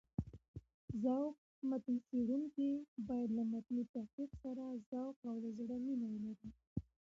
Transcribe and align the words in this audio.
ذوق 1.01 1.37
متن 1.69 1.95
څېړونکی 2.07 2.69
باید 3.07 3.29
له 3.37 3.43
متني 3.51 3.83
تحقيق 3.95 4.31
سره 4.43 4.63
ذوق 4.89 5.17
او 5.29 5.35
له 5.43 5.49
زړه 5.59 5.75
مينه 5.85 6.05
ولري. 6.13 6.49